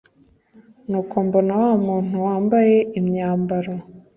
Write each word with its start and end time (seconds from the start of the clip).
Nuko 0.89 1.15
mbona 1.25 1.53
wa 1.61 1.73
muntu 1.85 2.15
wambaye 2.25 2.77
imyambaro 2.99 3.73